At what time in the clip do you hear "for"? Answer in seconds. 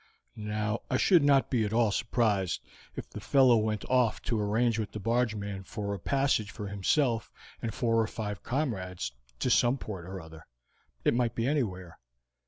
5.63-5.93, 6.49-6.69